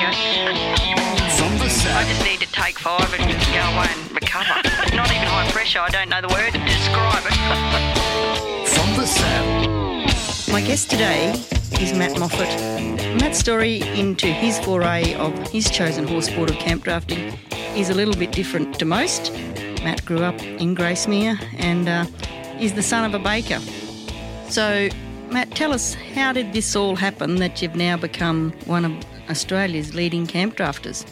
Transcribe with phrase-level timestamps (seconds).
[0.00, 0.12] go.
[1.36, 4.54] From the I just need to take five and just go away and recover.
[4.96, 5.80] Not even high pressure.
[5.80, 7.36] I don't know the word to describe it.
[8.74, 10.52] From the saddle.
[10.52, 11.32] My guest today
[11.80, 12.48] is Matt Moffat.
[13.20, 17.38] Matt's story into his foray of his chosen horse sport of camp drafting
[17.76, 19.32] is a little bit different to most.
[19.84, 22.06] Matt grew up in Gracemere and uh,
[22.58, 23.60] is the son of a baker.
[24.48, 24.88] So,
[25.30, 28.92] Matt, tell us how did this all happen that you've now become one of
[29.30, 31.06] Australia's leading camp drafters?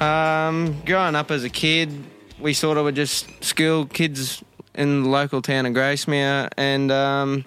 [0.00, 1.92] Um, growing up as a kid,
[2.38, 4.42] we sort of were just school kids
[4.74, 7.44] in the local town of Gracemere, and um,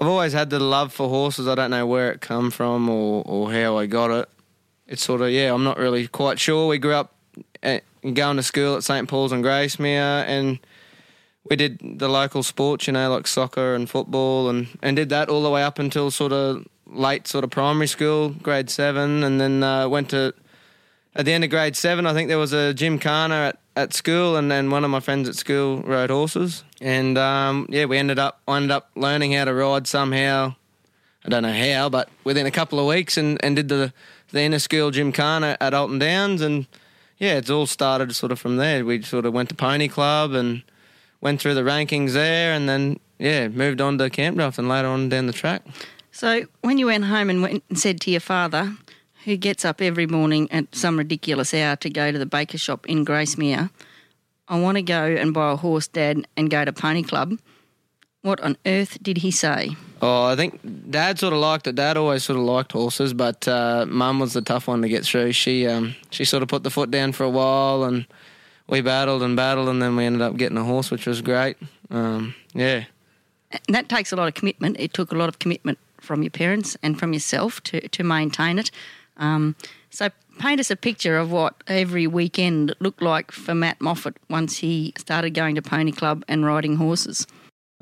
[0.00, 1.46] I've always had the love for horses.
[1.46, 4.28] I don't know where it come from or, or how I got it.
[4.86, 6.66] It's sort of yeah, I'm not really quite sure.
[6.66, 7.14] We grew up
[7.62, 10.58] at, going to school at St Paul's and Gracemere, and
[11.44, 15.28] we did the local sports, you know, like soccer and football, and, and did that
[15.28, 19.40] all the way up until sort of late sort of primary school, grade seven, and
[19.40, 20.34] then uh, went to
[21.14, 24.36] at the end of grade seven, I think there was a gymkhana at, at school,
[24.36, 28.18] and then one of my friends at school rode horses, and um, yeah, we ended
[28.18, 30.54] up I ended up learning how to ride somehow.
[31.24, 33.92] I don't know how, but within a couple of weeks, and, and did the
[34.30, 36.66] the inner school gymkhana at Alton Downs, and
[37.18, 38.84] yeah, it's all started sort of from there.
[38.84, 40.62] We sort of went to Pony Club and
[41.20, 44.88] went through the rankings there, and then yeah, moved on to camp draft and later
[44.88, 45.62] on down the track.
[46.20, 48.76] So, when you went home and went and said to your father,
[49.24, 52.86] who gets up every morning at some ridiculous hour to go to the baker shop
[52.86, 53.70] in Gracemere,
[54.46, 57.38] I want to go and buy a horse, Dad, and go to Pony Club,
[58.20, 59.70] what on earth did he say?
[60.02, 61.76] Oh, I think Dad sort of liked it.
[61.76, 65.06] Dad always sort of liked horses, but uh, Mum was the tough one to get
[65.06, 65.32] through.
[65.32, 68.04] She um, she sort of put the foot down for a while, and
[68.68, 71.56] we battled and battled, and then we ended up getting a horse, which was great.
[71.88, 72.84] Um, yeah,
[73.52, 74.76] And that takes a lot of commitment.
[74.78, 78.58] It took a lot of commitment from your parents and from yourself to, to maintain
[78.58, 78.70] it.
[79.16, 79.54] Um,
[79.90, 84.58] so, paint us a picture of what every weekend looked like for Matt Moffat once
[84.58, 87.26] he started going to Pony Club and riding horses.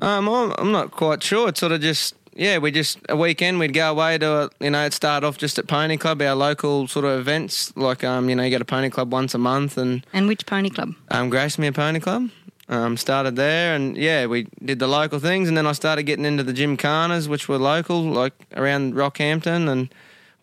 [0.01, 1.49] um, I'm, I'm not quite sure.
[1.49, 4.85] It's sort of just yeah, we just a weekend we'd go away to you know
[4.85, 8.35] it started off just at Pony Club, our local sort of events like um you
[8.35, 10.93] know you go to Pony Club once a month and And which Pony Club?
[11.11, 12.29] um, Gracemere Pony Club.
[12.71, 16.23] Um, started there, and yeah, we did the local things, and then I started getting
[16.23, 19.91] into the gymkhanas, which were local, like around Rockhampton, and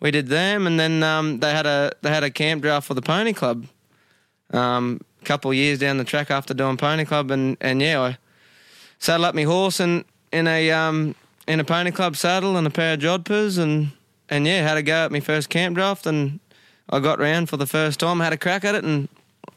[0.01, 0.67] we did them.
[0.67, 3.67] And then um, they had a they had a camp draft for the Pony Club.
[4.51, 8.17] Um, a couple years down the track after doing Pony Club, and, and yeah, I
[8.99, 11.15] saddled up my horse and in a um,
[11.47, 13.91] in a Pony Club saddle and a pair of jodhpurs, and
[14.29, 16.39] and yeah, had a go at my first camp draft, and
[16.89, 19.07] I got round for the first time, had a crack at it, and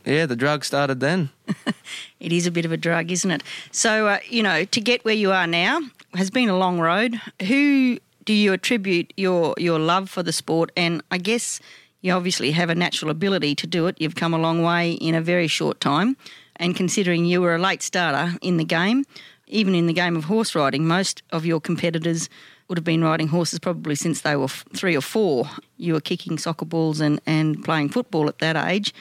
[0.05, 1.31] yeah, the drug started then.
[2.21, 3.43] It is a bit of a drug, isn't it?
[3.72, 5.81] So, uh, you know, to get where you are now
[6.15, 7.19] has been a long road.
[7.49, 10.71] Who do you attribute your, your love for the sport?
[10.77, 11.60] And I guess
[12.03, 13.97] you obviously have a natural ability to do it.
[13.99, 16.16] You've come a long way in a very short time.
[16.56, 19.05] And considering you were a late starter in the game,
[19.47, 22.28] even in the game of horse riding, most of your competitors
[22.69, 25.49] would have been riding horses probably since they were three or four.
[25.78, 28.93] You were kicking soccer balls and, and playing football at that age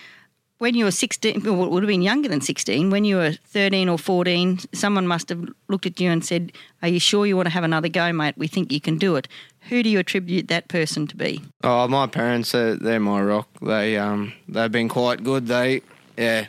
[0.60, 3.32] when you were 16, well, it would have been younger than 16, when you were
[3.32, 7.36] 13 or 14, someone must have looked at you and said, Are you sure you
[7.36, 8.38] want to have another go, mate?
[8.38, 9.28] We think you can do it.
[9.70, 11.42] Who do you attribute that person to be?
[11.64, 13.48] Oh, my parents, uh, they're my rock.
[13.62, 15.48] They um, they've been quite good.
[15.48, 15.82] They,
[16.18, 16.48] yeah.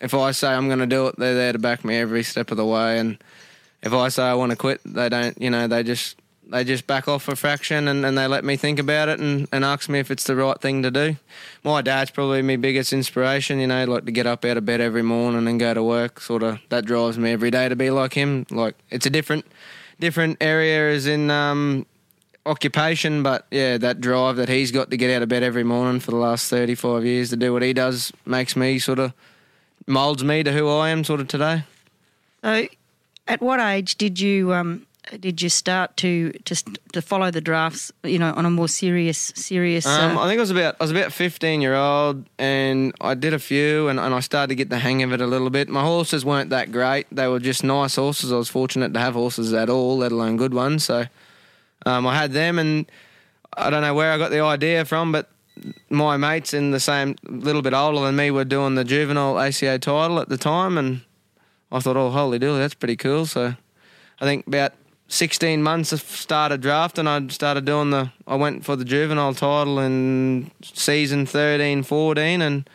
[0.00, 2.50] If I say I'm going to do it, they're there to back me every step
[2.50, 2.98] of the way.
[2.98, 3.22] And
[3.82, 5.40] if I say I want to quit, they don't.
[5.40, 6.16] You know, they just
[6.50, 9.48] they just back off a fraction and, and they let me think about it and,
[9.52, 11.16] and ask me if it's the right thing to do.
[11.62, 13.60] My dad's probably my biggest inspiration.
[13.60, 16.20] You know, like to get up out of bed every morning and go to work.
[16.20, 18.46] Sort of that drives me every day to be like him.
[18.50, 19.46] Like it's a different
[20.00, 21.86] different area as in um,
[22.46, 26.00] occupation, but yeah, that drive that he's got to get out of bed every morning
[26.00, 29.12] for the last 35 years to do what he does makes me sort of
[29.86, 31.64] molds me to who I am sort of today.
[32.42, 32.66] So,
[33.28, 34.86] at what age did you um,
[35.18, 36.54] did you start to to
[36.92, 37.90] to follow the drafts?
[38.04, 39.86] You know, on a more serious serious.
[39.86, 43.14] Um, uh, I think I was about I was about 15 year old, and I
[43.14, 45.50] did a few, and, and I started to get the hang of it a little
[45.50, 45.68] bit.
[45.68, 48.32] My horses weren't that great; they were just nice horses.
[48.32, 50.84] I was fortunate to have horses at all, let alone good ones.
[50.84, 51.06] So
[51.86, 52.90] um, I had them, and
[53.56, 55.28] I don't know where I got the idea from, but
[55.88, 59.78] my mates in the same little bit older than me were doing the juvenile ACA
[59.78, 61.02] title at the time, and
[61.72, 63.26] I thought, oh, holy dooly, that's pretty cool.
[63.26, 63.54] So
[64.20, 64.72] I think about
[65.10, 67.08] 16 months I started drafting.
[67.08, 72.70] I started doing the, I went for the juvenile title in season 13, 14, and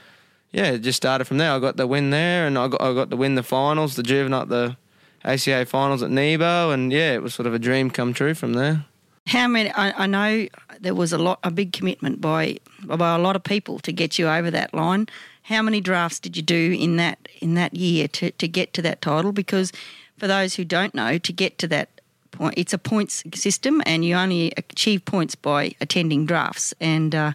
[0.51, 1.51] yeah, it just started from there.
[1.51, 4.03] I got the win there, and I got, I got to win the finals, the
[4.03, 4.75] juvenile, the
[5.23, 8.53] ACA finals at Nebo, and yeah, it was sort of a dream come true from
[8.53, 8.85] there.
[9.27, 9.71] How many?
[9.71, 10.47] I, I know
[10.79, 14.19] there was a lot, a big commitment by by a lot of people to get
[14.19, 15.07] you over that line.
[15.43, 18.83] How many drafts did you do in that in that year to, to get to
[18.83, 19.31] that title?
[19.31, 19.71] Because
[20.17, 21.89] for those who don't know, to get to that
[22.37, 27.33] point, it's a points system, and you only achieve points by attending drafts, and uh,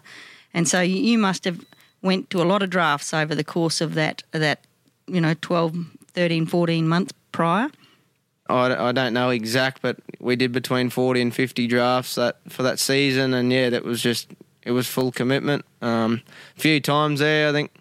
[0.53, 1.63] and so you must have
[2.01, 4.61] went to a lot of drafts over the course of that that
[5.07, 5.75] you know 12,
[6.13, 7.69] 13, 14 months prior.
[8.49, 12.79] I, don't know exact, but we did between 40 and 50 drafts that for that
[12.79, 14.27] season, and yeah, that was just
[14.63, 15.65] it was full commitment.
[15.81, 16.21] Um,
[16.57, 17.71] a few times there, I think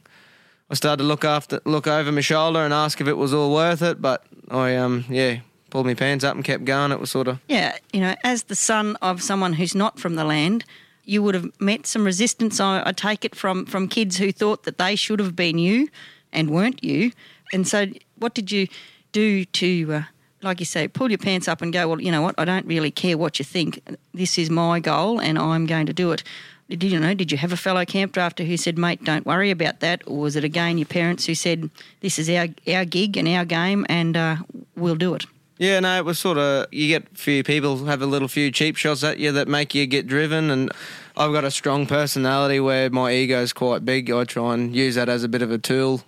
[0.71, 3.53] I started to look after look over my shoulder and ask if it was all
[3.53, 5.41] worth it, but I um yeah
[5.71, 6.93] pulled my pants up and kept going.
[6.93, 10.17] It was sort of Yeah, you know, as the son of someone who's not from
[10.17, 10.65] the land,
[11.05, 12.61] you would have met some resistance.
[12.61, 15.89] I, I take it from from kids who thought that they should have been you
[16.33, 17.13] and weren't you.
[17.53, 17.87] And so,
[18.17, 18.69] what did you
[19.13, 20.03] do to, uh,
[20.43, 21.89] like you say, pull your pants up and go?
[21.89, 22.35] Well, you know what?
[22.39, 23.81] I don't really care what you think.
[24.15, 26.23] This is my goal, and I'm going to do it.
[26.69, 27.15] Did you know?
[27.15, 30.19] Did you have a fellow camp drafter who said, "Mate, don't worry about that," or
[30.19, 31.69] was it again your parents who said,
[32.01, 34.37] "This is our our gig and our game, and uh,
[34.77, 35.27] we'll do it"?
[35.61, 38.77] Yeah, no, it was sort of you get few people have a little few cheap
[38.77, 40.73] shots at you that make you get driven, and
[41.19, 44.11] I've got a strong personality where my ego's quite big.
[44.11, 46.01] I try and use that as a bit of a tool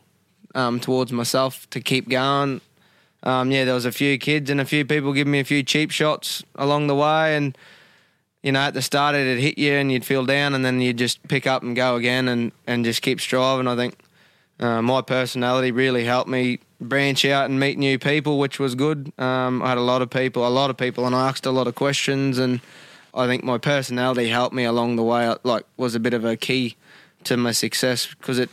[0.55, 2.63] um, towards myself to keep going.
[3.25, 5.63] Um, yeah, there was a few kids and a few people giving me a few
[5.63, 7.59] cheap shots along the way, and
[8.43, 10.97] you know at the start it'd hit you and you'd feel down, and then you'd
[10.97, 13.69] just pick up and go again and and just keep striving.
[13.69, 14.03] I think
[14.61, 19.13] uh, my personality really helped me branch out and meet new people, which was good.
[19.19, 21.51] Um, I had a lot of people, a lot of people, and I asked a
[21.51, 22.61] lot of questions, and
[23.15, 25.35] I think my personality helped me along the way.
[25.43, 26.77] Like, was a bit of a key
[27.25, 28.51] to my success because it.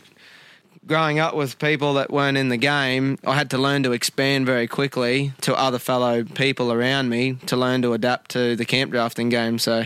[0.86, 4.46] Growing up with people that weren't in the game, I had to learn to expand
[4.46, 8.90] very quickly to other fellow people around me to learn to adapt to the camp
[8.90, 9.58] drafting game.
[9.58, 9.84] So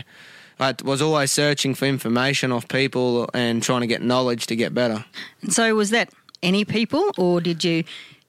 [0.59, 4.73] I was always searching for information off people and trying to get knowledge to get
[4.73, 5.03] better.
[5.41, 6.09] And so, was that
[6.41, 7.83] any people, or did you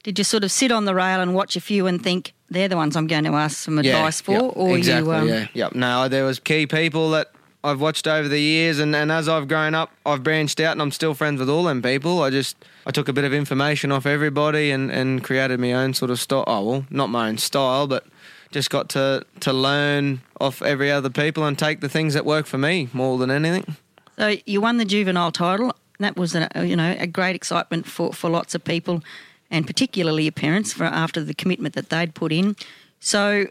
[0.06, 2.69] did you sort of sit on the rail and watch a few and think they're
[2.69, 5.12] the ones I'm going to ask some advice for, yep, or exactly, you?
[5.12, 5.75] Um, yeah, yep.
[5.75, 7.32] No, there was key people that
[7.64, 10.81] I've watched over the years, and, and as I've grown up, I've branched out, and
[10.81, 12.23] I'm still friends with all them people.
[12.23, 12.56] I just
[12.87, 16.20] I took a bit of information off everybody and, and created my own sort of
[16.20, 16.44] style.
[16.47, 18.06] Oh well, not my own style, but
[18.53, 22.47] just got to to learn off every other people and take the things that work
[22.47, 23.75] for me more than anything.
[24.17, 25.75] So you won the juvenile title.
[25.99, 29.03] That was a, you know a great excitement for, for lots of people,
[29.50, 32.56] and particularly your parents for after the commitment that they'd put in.
[33.00, 33.46] So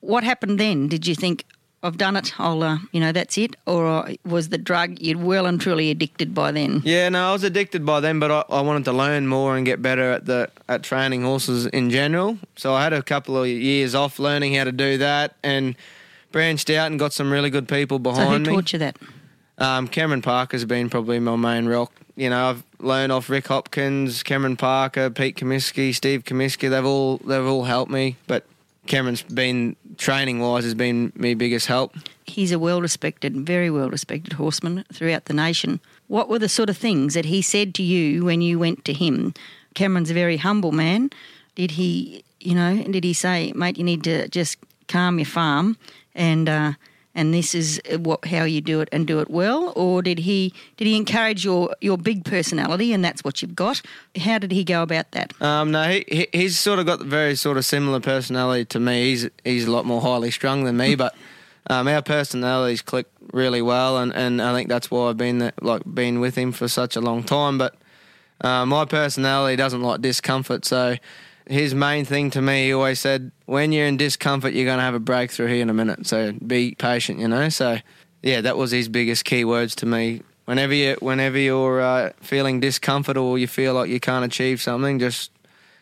[0.00, 0.88] what happened then?
[0.88, 1.44] Did you think
[1.82, 2.34] I've done it?
[2.38, 6.34] I'll uh, you know that's it, or was the drug you'd well and truly addicted
[6.34, 6.82] by then?
[6.84, 9.64] Yeah, no, I was addicted by then, but I, I wanted to learn more and
[9.64, 12.38] get better at the at training horses in general.
[12.56, 15.74] So I had a couple of years off learning how to do that and
[16.32, 18.52] branched out and got some really good people So who behind me.
[18.54, 18.96] taught you that?
[19.60, 21.92] Um, Cameron Parker's been probably my main rock.
[22.16, 26.70] You know, I've learned off Rick Hopkins, Cameron Parker, Pete Comiskey, Steve Comiskey.
[26.70, 28.44] They've all they've all helped me, but
[28.86, 31.94] Cameron's been training wise has been my biggest help.
[32.24, 35.80] He's a well respected, very well respected horseman throughout the nation.
[36.08, 38.92] What were the sort of things that he said to you when you went to
[38.92, 39.34] him?
[39.74, 41.10] Cameron's a very humble man.
[41.54, 44.58] Did he, you know, did he say, mate, you need to just
[44.88, 45.76] calm your farm
[46.14, 46.72] and uh,
[47.14, 50.54] and this is what how you do it and do it well, or did he
[50.76, 53.82] did he encourage your your big personality and that's what you've got?
[54.16, 55.40] How did he go about that?
[55.42, 59.10] Um, no, he, he he's sort of got very sort of similar personality to me.
[59.10, 61.14] He's he's a lot more highly strung than me, but
[61.68, 65.52] um, our personalities click really well, and, and I think that's why I've been there,
[65.60, 67.58] like been with him for such a long time.
[67.58, 67.76] But
[68.40, 70.96] uh, my personality doesn't like discomfort, so
[71.50, 74.84] his main thing to me, he always said, when you're in discomfort, you're going to
[74.84, 76.06] have a breakthrough here in a minute.
[76.06, 77.48] So be patient, you know.
[77.48, 77.78] So
[78.22, 80.22] yeah, that was his biggest key words to me.
[80.44, 84.98] Whenever you whenever you're uh, feeling discomfort or you feel like you can't achieve something,
[84.98, 85.30] just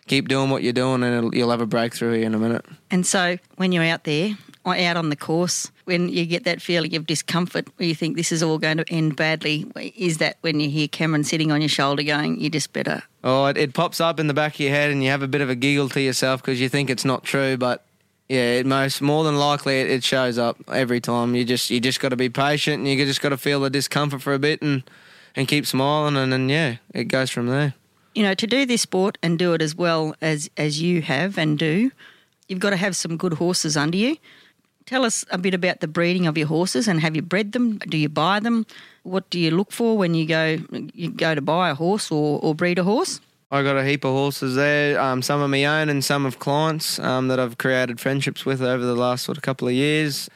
[0.06, 2.64] keep doing what you're doing, and you'll have a breakthrough here in a minute.
[2.90, 6.94] And so when you're out there, out on the course, when you get that feeling
[6.96, 10.60] of discomfort where you think this is all going to end badly, is that when
[10.60, 13.02] you hear Cameron sitting on your shoulder going, you just better.
[13.24, 15.28] Oh, it, it pops up in the back of your head, and you have a
[15.28, 17.84] bit of a giggle to yourself because you think it's not true, but
[18.28, 21.34] yeah, it most more than likely it, it shows up every time.
[21.34, 23.70] You just you just got to be patient, and you just got to feel the
[23.70, 24.82] discomfort for a bit, and
[25.34, 27.74] and keep smiling, and then yeah, it goes from there.
[28.14, 31.38] You know, to do this sport and do it as well as as you have
[31.38, 31.90] and do,
[32.48, 34.16] you've got to have some good horses under you.
[34.88, 37.76] Tell us a bit about the breeding of your horses and have you bred them?
[37.76, 38.64] Do you buy them?
[39.02, 40.56] What do you look for when you go
[40.94, 43.20] you go to buy a horse or, or breed a horse?
[43.50, 44.98] I got a heap of horses there.
[44.98, 48.62] Um, some of my own and some of clients um, that I've created friendships with
[48.62, 50.30] over the last sort of couple of years.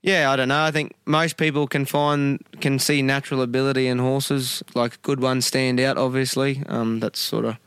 [0.00, 0.62] Yeah, I don't know.
[0.62, 4.62] I think most people can find can see natural ability in horses.
[4.74, 5.98] Like good ones stand out.
[5.98, 7.58] Obviously, um, that's sort of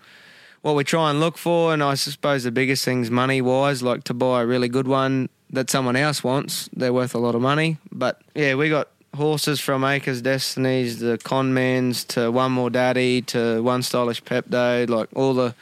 [0.63, 1.75] what we try and look for.
[1.75, 3.83] And I suppose the biggest thing's money wise.
[3.83, 7.35] Like to buy a really good one that someone else wants, they're worth a lot
[7.35, 7.77] of money.
[7.91, 13.61] But yeah, we got horses from Acres Destinies, the Conmans to One More Daddy to
[13.63, 15.55] One Stylish Pepto, like all the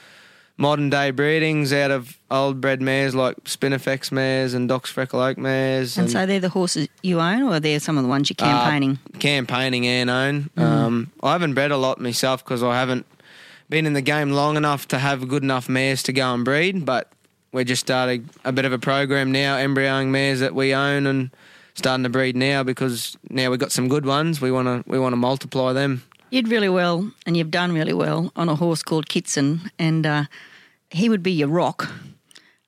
[0.58, 5.38] modern day breedings out of old bred mares like Spinifex mares and Doc's Freckle Oak
[5.38, 5.98] mares.
[5.98, 8.51] And, so they're the horses you own, or they're some of the ones you're Uh,
[8.63, 8.98] campaigning?
[9.20, 10.50] campaigning and own.
[10.58, 13.06] Um, I haven't bred a lot myself because I haven't
[13.70, 16.86] been in the game long enough to have good enough mares to go and breed.
[16.86, 17.12] But
[17.56, 21.34] we're just starting a bit of a program now, embryoing mares that we own and
[21.74, 24.42] starting to breed now because now we've got some good ones.
[24.42, 26.04] We want to we want to multiply them.
[26.32, 30.06] You did really well, and you've done really well on a horse called Kitson, and
[30.06, 30.26] uh,
[30.90, 31.90] he would be your rock.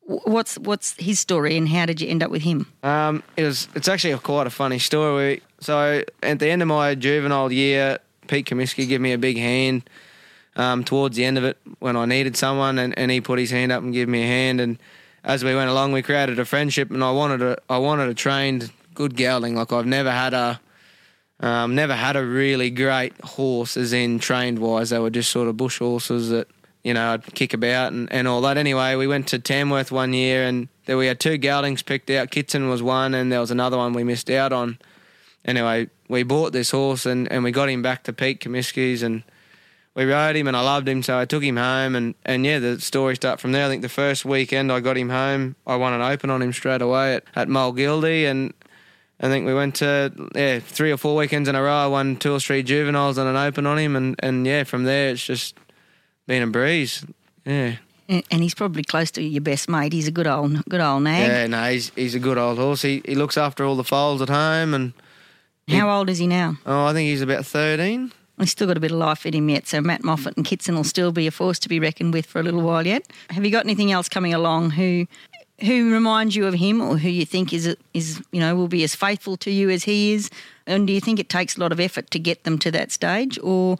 [0.04, 2.72] What's what's his story, and how did you end up with him?
[2.82, 3.68] Um, it was.
[3.76, 5.42] It's actually a, quite a funny story.
[5.60, 9.90] So at the end of my juvenile year, Pete Comiskey gave me a big hand.
[10.58, 13.52] Um, towards the end of it, when I needed someone, and, and he put his
[13.52, 14.60] hand up and gave me a hand.
[14.60, 14.80] And
[15.24, 16.90] as we went along, we created a friendship.
[16.90, 19.56] And I wanted a, I wanted a trained good gelding.
[19.56, 20.60] Like I've never had a,
[21.40, 24.90] um, never had a really great horse, as in trained wise.
[24.90, 26.48] They were just sort of bush horses that
[26.84, 28.58] you know I'd kick about and, and all that.
[28.58, 32.32] Anyway, we went to Tamworth one year, and there we had two geldings picked out.
[32.32, 34.80] Kitson was one, and there was another one we missed out on.
[35.48, 39.24] Anyway, we bought this horse and, and we got him back to Pete Comiskey's and
[39.98, 42.60] we rode him and I loved him, so I took him home and, and yeah,
[42.60, 43.66] the story started from there.
[43.66, 46.54] I think the first weekend I got him home, I won an open on him
[46.54, 48.54] straight away at, at Mulgildie and
[49.20, 52.16] I think we went to yeah, three or four weekends in a row, I won
[52.16, 55.26] two or three juveniles and an open on him and, and yeah, from there it's
[55.26, 55.58] just
[56.28, 57.04] been a breeze.
[57.44, 57.78] Yeah.
[58.08, 59.94] And and he's probably close to your best mate.
[59.94, 61.28] He's a good old good old nag.
[61.28, 62.84] Yeah, no, he's he's a good old horse.
[62.84, 64.94] He he looks after all the foals at home and
[65.68, 66.58] How old is he now?
[66.68, 68.14] oh I think he's about thirteen.
[68.40, 70.76] He's still got a bit of life in him yet, so Matt Moffat and Kitson
[70.76, 73.08] will still be a force to be reckoned with for a little while yet.
[73.32, 75.08] Have you got anything else coming along who
[75.62, 78.84] who reminds you of him or who you think is is you know will be
[78.84, 80.30] as faithful to you as he is?
[80.68, 82.92] And do you think it takes a lot of effort to get them to that
[82.92, 83.78] stage or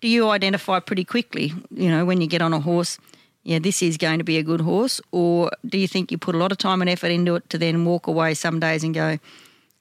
[0.00, 2.98] do you identify pretty quickly, you know, when you get on a horse,
[3.42, 6.34] yeah, this is going to be a good horse or do you think you put
[6.34, 8.94] a lot of time and effort into it to then walk away some days and
[8.94, 9.18] go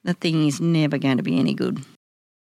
[0.03, 1.83] the thing is never going to be any good?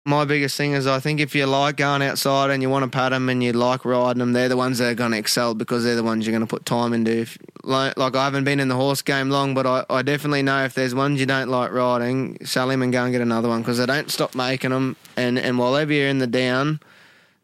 [0.07, 2.95] My biggest thing is I think if you like going outside and you want to
[2.95, 5.55] pat them and you like riding them, they're the ones that are going to excel
[5.55, 7.21] because they're the ones you're going to put time into.
[7.21, 10.43] If, like, like I haven't been in the horse game long, but I, I definitely
[10.43, 13.49] know if there's ones you don't like riding, sell him and go and get another
[13.49, 14.95] one because they don't stop making them.
[15.17, 16.81] And, and while ever you're in the down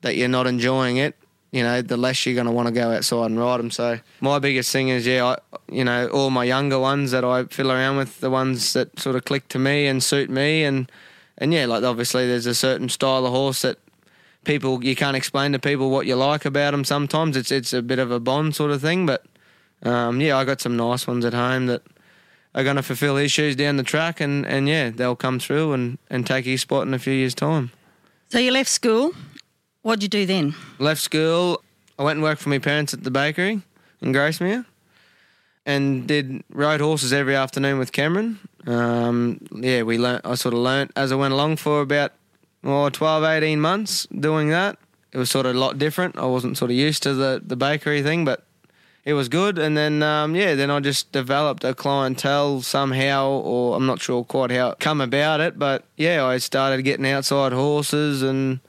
[0.02, 1.16] that you're not enjoying it,
[1.52, 3.72] you know, the less you're going to want to go outside and ride them.
[3.72, 5.38] So my biggest thing is, yeah, I,
[5.68, 9.16] you know, all my younger ones that I fiddle around with, the ones that sort
[9.16, 10.92] of click to me and suit me, and
[11.42, 13.80] and yeah, like obviously there's a certain style of horse that
[14.46, 16.86] people you can't explain to people what you like about them.
[16.86, 19.26] Sometimes it's it's a bit of a bond sort of thing, but
[19.84, 21.82] um, yeah, I got some nice ones at home that
[22.54, 25.74] are going to fulfil his shoes down the track, and and yeah, they'll come through
[25.74, 27.72] and and take his spot in a few years' time.
[28.30, 29.12] So you left school.
[29.82, 30.54] What'd you do then?
[30.78, 31.64] left school.
[31.98, 33.62] I went and worked for my parents at the bakery
[34.00, 34.66] in Gracemere
[35.66, 38.40] and did rode horses every afternoon with Cameron.
[38.68, 42.14] Um, yeah, we learnt, I sort of learnt as I went along for about
[42.64, 44.78] well, 12, 18 months doing that.
[45.12, 46.18] It was sort of a lot different.
[46.18, 48.46] I wasn't sort of used to the, the bakery thing, but
[49.04, 49.58] it was good.
[49.58, 54.24] And then, um, yeah, then I just developed a clientele somehow, or I'm not sure
[54.24, 58.60] quite how it come about it, but yeah, I started getting outside horses and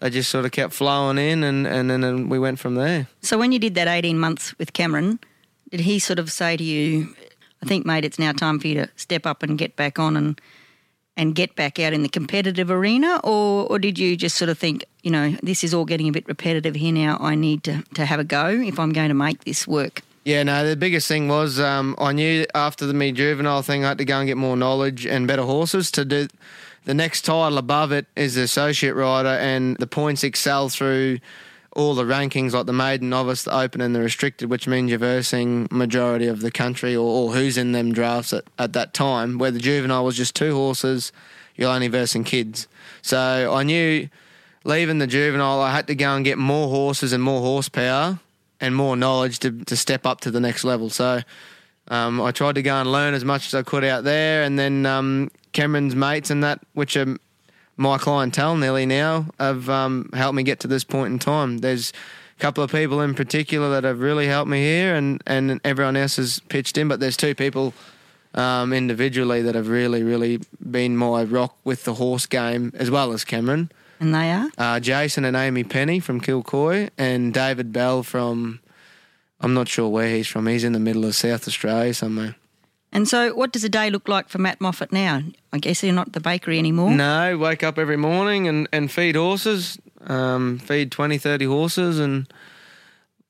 [0.00, 3.06] they just sort of kept flowing in, and, and, then and we went from there.
[3.22, 5.20] So when you did that 18 months with Cameron,
[5.70, 7.14] did he sort of say to you,
[7.62, 10.16] I think, mate, it's now time for you to step up and get back on
[10.16, 10.40] and
[11.16, 13.20] and get back out in the competitive arena?
[13.22, 16.12] Or, or did you just sort of think, you know, this is all getting a
[16.12, 17.18] bit repetitive here now.
[17.20, 20.02] I need to, to have a go if I'm going to make this work?
[20.24, 23.88] Yeah, no, the biggest thing was um, I knew after the me juvenile thing I
[23.88, 26.28] had to go and get more knowledge and better horses to do.
[26.86, 31.18] The next title above it is the associate rider, and the points excel through
[31.74, 34.98] all the rankings like the maiden, novice, the open, and the restricted, which means you're
[34.98, 39.38] versing majority of the country or, or who's in them drafts at, at that time.
[39.38, 41.12] Where the juvenile was just two horses,
[41.56, 42.68] you're only versing kids.
[43.02, 44.08] So I knew
[44.64, 48.18] leaving the juvenile, I had to go and get more horses and more horsepower
[48.60, 50.90] and more knowledge to, to step up to the next level.
[50.90, 51.20] So
[51.88, 54.58] um, I tried to go and learn as much as I could out there, and
[54.58, 57.18] then um, Cameron's mates and that, which are
[57.76, 61.58] my clientele nearly now, have um, helped me get to this point in time.
[61.58, 61.92] There's
[62.38, 65.96] a couple of people in particular that have really helped me here, and, and everyone
[65.96, 67.74] else has pitched in, but there's two people
[68.34, 73.12] um, individually that have really, really been my rock with the horse game, as well
[73.12, 73.70] as Cameron.
[74.00, 74.50] And they are?
[74.58, 78.60] Uh, Jason and Amy Penny from Kilcoy, and David Bell from,
[79.40, 80.46] I'm not sure where he's from.
[80.46, 82.36] He's in the middle of South Australia somewhere.
[82.94, 85.20] And so, what does a day look like for Matt Moffat now?
[85.52, 86.92] I guess you're not at the bakery anymore.
[86.92, 92.32] No, wake up every morning and, and feed horses, um, feed 20, 30 horses, and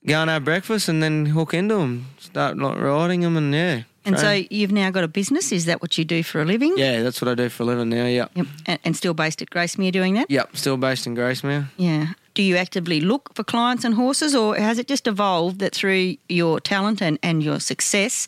[0.07, 3.83] go and have breakfast, and then hook into them, start like riding them, and yeah.
[4.07, 5.51] And so, you've now got a business.
[5.51, 6.75] Is that what you do for a living?
[6.77, 8.05] yeah, that's what I do for a living now.
[8.05, 8.33] Yep.
[8.35, 8.47] Yep.
[8.67, 10.31] And, and still based at Gracemere doing that?
[10.31, 10.59] Yep.
[10.59, 11.69] Still based in Gracemere.
[11.79, 12.09] Yeah.
[12.35, 16.17] Do you actively look for clients and horses, or has it just evolved that through
[16.29, 18.27] your talent and, and your success,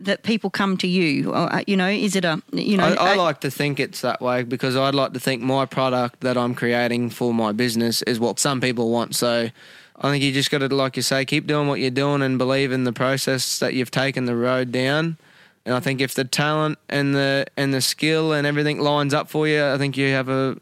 [0.00, 1.30] that people come to you?
[1.30, 2.84] Or, uh, you know, is it a you know?
[2.84, 6.20] I, I like to think it's that way because I'd like to think my product
[6.20, 9.14] that I'm creating for my business is what some people want.
[9.14, 9.50] So
[9.96, 12.38] I think you just got to, like you say, keep doing what you're doing and
[12.38, 15.16] believe in the process that you've taken the road down.
[15.64, 19.28] And I think if the talent and the and the skill and everything lines up
[19.28, 20.56] for you, I think you have a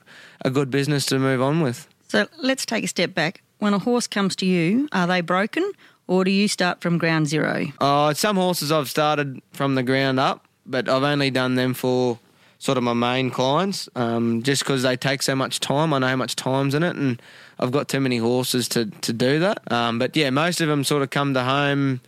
[0.44, 1.88] a good business to move on with.
[2.08, 3.42] So let's take a step back.
[3.58, 5.70] When a horse comes to you, are they broken,
[6.10, 7.66] or do you start from ground zero?
[7.80, 12.18] Uh, some horses I've started from the ground up, but I've only done them for
[12.58, 15.94] sort of my main clients, um, just because they take so much time.
[15.94, 17.22] I know how much time's in it, and
[17.60, 19.70] I've got too many horses to, to do that.
[19.70, 22.00] Um, but yeah, most of them sort of come to home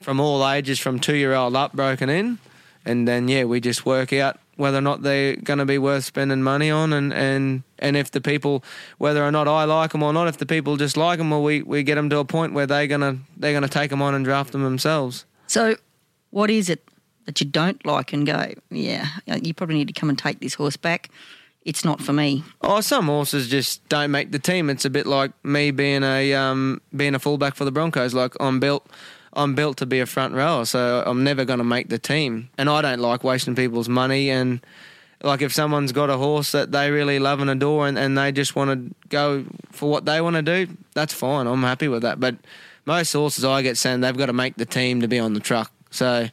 [0.00, 2.38] from all ages, from two year old up, broken in,
[2.84, 6.04] and then yeah, we just work out whether or not they're going to be worth
[6.04, 8.62] spending money on, and, and, and if the people,
[8.98, 11.42] whether or not I like them or not, if the people just like them, well,
[11.42, 14.14] we, we get them to a point where they're gonna they're gonna take them on
[14.14, 15.24] and draft them themselves.
[15.46, 15.76] So,
[16.30, 16.86] what is it
[17.24, 20.54] that you don't like and go, yeah, you probably need to come and take this
[20.54, 21.10] horse back?
[21.62, 22.42] It's not for me.
[22.62, 24.70] Oh, some horses just don't make the team.
[24.70, 28.14] It's a bit like me being a um, being a fullback for the Broncos.
[28.14, 28.86] Like I'm built,
[29.32, 32.50] I'm built to be a front rower, so I'm never going to make the team.
[32.58, 34.30] And I don't like wasting people's money.
[34.30, 34.60] And
[35.22, 38.32] like if someone's got a horse that they really love and adore, and, and they
[38.32, 41.46] just want to go for what they want to do, that's fine.
[41.46, 42.18] I'm happy with that.
[42.18, 42.36] But
[42.86, 45.40] most horses I get sent, they've got to make the team to be on the
[45.40, 45.70] truck.
[45.90, 46.28] So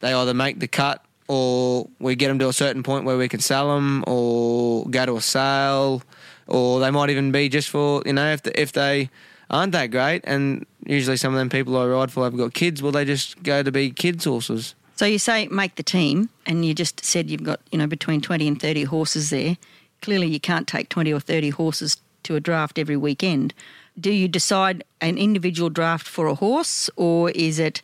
[0.00, 3.28] they either make the cut or we get them to a certain point where we
[3.28, 6.02] can sell them or go to a sale
[6.46, 9.08] or they might even be just for you know if the, if they
[9.50, 12.82] aren't that great and usually some of them people I ride for have got kids
[12.82, 16.64] well they just go to be kids horses So you say make the team, and
[16.64, 19.56] you just said you've got you know between twenty and thirty horses there.
[20.00, 23.52] Clearly, you can't take twenty or thirty horses to a draft every weekend.
[23.98, 27.82] Do you decide an individual draft for a horse, or is it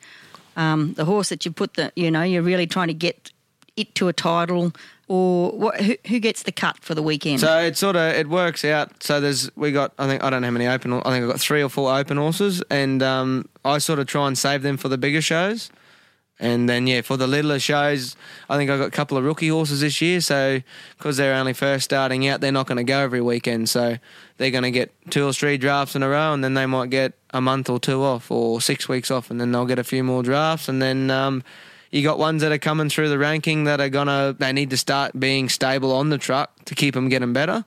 [0.57, 3.33] um, the horse that you put the you know you're really trying to get
[3.77, 4.73] it to a title,
[5.09, 7.41] or what, who, who gets the cut for the weekend?
[7.41, 10.43] so it sort of it works out so there's we got I think I don't
[10.43, 13.49] know how many open I think I've got three or four open horses and um,
[13.65, 15.71] I sort of try and save them for the bigger shows
[16.41, 18.15] And then yeah, for the littler shows,
[18.49, 20.21] I think I got a couple of rookie horses this year.
[20.21, 20.61] So
[20.97, 23.69] because they're only first starting out, they're not going to go every weekend.
[23.69, 23.97] So
[24.37, 26.91] they're going to get two or three drafts in a row, and then they might
[26.91, 29.85] get a month or two off, or six weeks off, and then they'll get a
[29.85, 31.11] few more drafts, and then.
[31.11, 31.43] Um,
[31.91, 34.35] you got ones that are coming through the ranking that are gonna.
[34.39, 37.65] They need to start being stable on the truck to keep them getting better,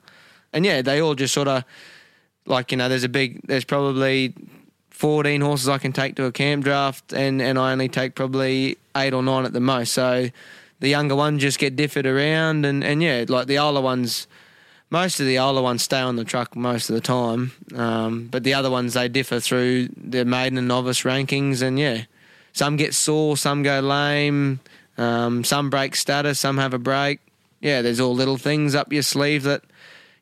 [0.52, 1.64] and yeah, they all just sort of
[2.46, 2.88] like you know.
[2.88, 3.40] There's a big.
[3.46, 4.34] There's probably
[5.02, 8.78] 14 horses I can take to a camp draft, and, and I only take probably
[8.96, 9.94] eight or nine at the most.
[9.94, 10.28] So
[10.78, 14.28] the younger ones just get differed around, and, and yeah, like the older ones,
[14.90, 18.44] most of the older ones stay on the truck most of the time, um, but
[18.44, 22.02] the other ones they differ through the maiden and novice rankings, and yeah,
[22.52, 24.60] some get sore, some go lame,
[24.98, 27.20] um, some break status, some have a break.
[27.60, 29.62] Yeah, there's all little things up your sleeve that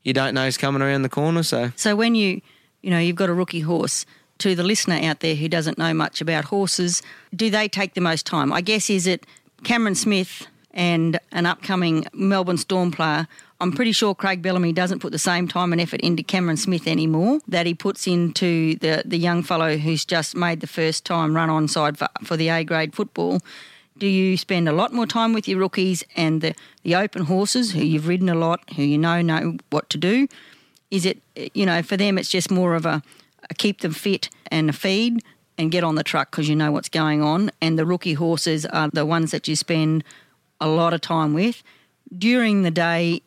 [0.03, 1.43] you don't know is coming around the corner.
[1.43, 2.41] So So when you,
[2.83, 4.07] you know, you've got a rookie horse.
[4.39, 7.03] To the listener out there who doesn't know much about horses,
[7.37, 8.55] do they take the most time?
[8.55, 9.27] I guess is it
[9.65, 13.27] Cameron Smith and an upcoming Melbourne Storm player.
[13.61, 16.87] I'm pretty sure Craig Bellamy doesn't put the same time and effort into Cameron Smith
[16.87, 21.37] anymore that he puts into the the young fellow who's just made the first time
[21.37, 23.41] run on side for, for the A grade football.
[23.99, 27.73] Do you spend a lot more time with your rookies and the, the open horses
[27.73, 30.27] who you've ridden a lot, who you know know what to do?
[30.91, 31.21] Is it,
[31.53, 33.03] you know, for them it's just more of a,
[33.51, 35.23] a keep them fit and a feed
[35.59, 37.51] and get on the truck because you know what's going on.
[37.61, 40.03] And the rookie horses are the ones that you spend
[40.63, 41.63] a lot of time with
[42.17, 43.21] during the day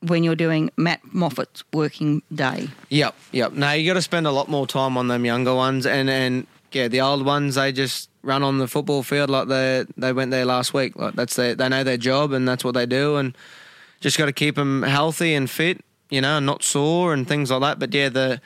[0.00, 2.68] when you're doing Matt Moffat's working day.
[2.90, 3.52] Yep, yep.
[3.52, 6.46] No, you got to spend a lot more time on them younger ones, and and
[6.72, 10.30] yeah, the old ones they just run on the football field like they they went
[10.30, 10.96] there last week.
[10.96, 13.36] Like that's their they know their job and that's what they do, and
[14.00, 17.50] just got to keep them healthy and fit, you know, and not sore and things
[17.50, 17.78] like that.
[17.78, 18.40] But yeah, the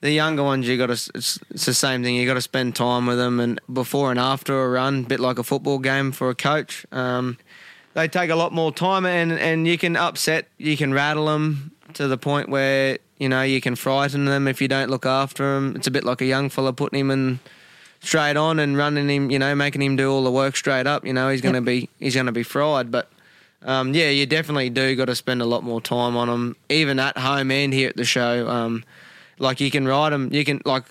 [0.00, 2.16] the younger ones you got to it's, it's the same thing.
[2.16, 5.38] You got to spend time with them and before and after a run, bit like
[5.38, 6.86] a football game for a coach.
[6.92, 7.38] Um,
[7.96, 11.72] they take a lot more time, and and you can upset, you can rattle them
[11.94, 15.54] to the point where you know you can frighten them if you don't look after
[15.54, 15.74] them.
[15.74, 17.40] It's a bit like a young fella putting him in
[18.00, 21.06] straight on and running him, you know, making him do all the work straight up.
[21.06, 23.10] You know, he's going to be he's going to be fried, but.
[23.62, 27.00] Um, yeah, you definitely do got to spend a lot more time on them, even
[27.00, 28.46] at home and here at the show.
[28.46, 28.84] Um,
[29.40, 30.84] like you can ride them, you can like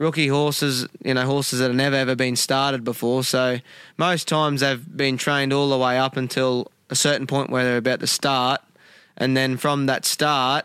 [0.00, 3.22] rookie horses, you know, horses that have never ever been started before.
[3.22, 3.58] So
[3.98, 7.76] most times they've been trained all the way up until a certain point where they're
[7.76, 8.60] about to start,
[9.16, 10.64] and then from that start,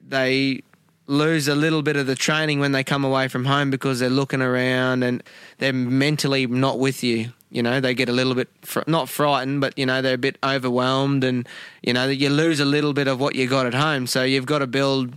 [0.00, 0.62] they
[1.08, 4.10] lose a little bit of the training when they come away from home because they're
[4.10, 5.22] looking around and
[5.56, 7.32] they're mentally not with you.
[7.50, 10.18] You know, they get a little bit fr- not frightened, but you know they're a
[10.18, 11.48] bit overwhelmed, and
[11.82, 14.06] you know you lose a little bit of what you got at home.
[14.06, 15.14] So you've got to build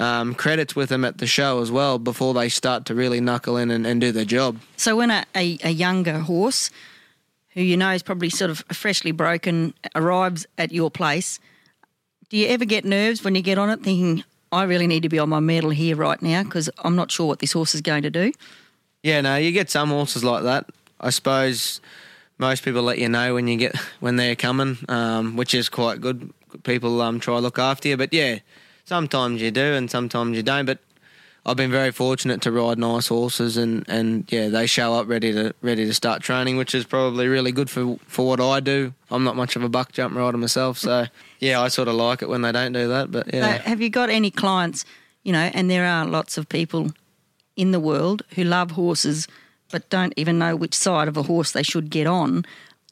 [0.00, 3.56] um, credits with them at the show as well before they start to really knuckle
[3.56, 4.58] in and, and do their job.
[4.76, 6.70] So when a, a, a younger horse,
[7.50, 11.38] who you know is probably sort of freshly broken, arrives at your place,
[12.30, 15.08] do you ever get nerves when you get on it, thinking, "I really need to
[15.08, 17.80] be on my medal here right now because I'm not sure what this horse is
[17.82, 18.32] going to do"?
[19.02, 20.66] Yeah, no, you get some horses like that.
[21.00, 21.80] I suppose
[22.38, 26.00] most people let you know when you get when they're coming, um, which is quite
[26.00, 26.32] good.
[26.62, 28.38] People um, try to look after you, but yeah,
[28.84, 30.66] sometimes you do and sometimes you don't.
[30.66, 30.78] But
[31.46, 35.32] I've been very fortunate to ride nice horses, and, and yeah, they show up ready
[35.32, 38.92] to ready to start training, which is probably really good for for what I do.
[39.10, 41.06] I'm not much of a buck jump rider myself, so
[41.40, 43.10] yeah, I sort of like it when they don't do that.
[43.10, 44.84] But yeah, Uh, have you got any clients,
[45.22, 46.92] you know, and there are lots of people
[47.56, 49.26] in the world who love horses
[49.72, 52.44] but don't even know which side of a horse they should get on.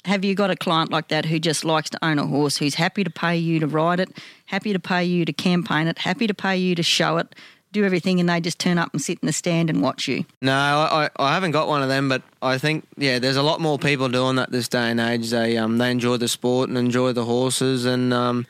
[0.04, 2.74] Have you got a client like that who just likes to own a horse, who's
[2.74, 4.08] happy to pay you to ride it,
[4.46, 7.34] happy to pay you to campaign it, happy to pay you to show it,
[7.72, 10.24] do everything, and they just turn up and sit in the stand and watch you?
[10.40, 13.60] No, I, I haven't got one of them, but I think yeah, there's a lot
[13.60, 15.30] more people doing that this day and age.
[15.30, 18.46] They um they enjoy the sport and enjoy the horses, and um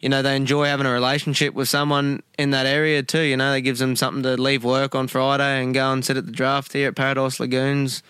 [0.00, 3.22] you know they enjoy having a relationship with someone in that area too.
[3.22, 6.16] You know, that gives them something to leave work on Friday and go and sit
[6.16, 8.02] at the draft here at Paradise Lagoons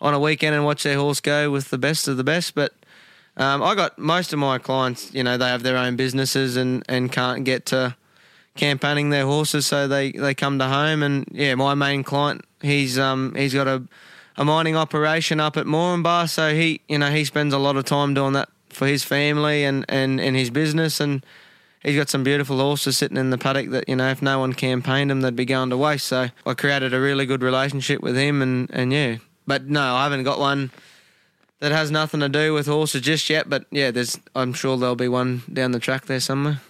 [0.00, 2.54] on a weekend and watch their horse go with the best of the best.
[2.54, 2.72] But
[3.36, 6.84] um, I got most of my clients, you know, they have their own businesses and
[6.88, 7.96] and can't get to
[8.56, 11.02] campaigning their horses, so they, they come to home.
[11.02, 13.82] And yeah, my main client, he's um he's got a
[14.36, 17.84] a mining operation up at Moranbah, so he you know he spends a lot of
[17.84, 21.24] time doing that for his family and and and his business, and
[21.82, 24.52] he's got some beautiful horses sitting in the paddock that you know if no one
[24.52, 26.06] campaigned them, they'd be going to waste.
[26.06, 29.16] So I created a really good relationship with him, and and yeah,
[29.50, 30.70] but no, I haven't got one.
[31.58, 34.16] That has nothing to do with horses just yet, but yeah, there's.
[34.36, 36.60] I'm sure there'll be one down the track there somewhere.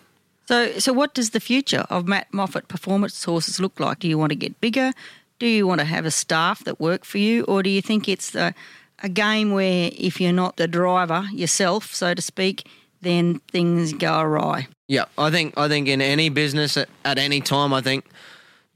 [0.48, 3.98] So, so what does the future of Matt Moffat performance horses look like?
[3.98, 4.94] Do you want to get bigger?
[5.38, 8.08] Do you want to have a staff that work for you, or do you think
[8.08, 8.54] it's a,
[9.02, 12.66] a game where if you're not the driver yourself, so to speak,
[13.02, 14.68] then things go awry?
[14.88, 18.06] Yeah, I think I think in any business at, at any time, I think